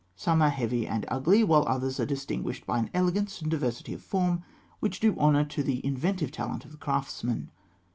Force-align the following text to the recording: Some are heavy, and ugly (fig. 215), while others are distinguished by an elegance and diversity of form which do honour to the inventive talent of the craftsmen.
Some 0.15 0.41
are 0.41 0.49
heavy, 0.49 0.87
and 0.87 1.05
ugly 1.09 1.41
(fig. 1.41 1.47
215), 1.47 1.47
while 1.47 1.65
others 1.77 1.99
are 1.99 2.05
distinguished 2.07 2.65
by 2.65 2.79
an 2.79 2.89
elegance 2.91 3.39
and 3.39 3.51
diversity 3.51 3.93
of 3.93 4.01
form 4.01 4.41
which 4.79 4.99
do 4.99 5.15
honour 5.15 5.45
to 5.45 5.61
the 5.61 5.85
inventive 5.85 6.31
talent 6.31 6.65
of 6.65 6.71
the 6.71 6.77
craftsmen. 6.77 7.51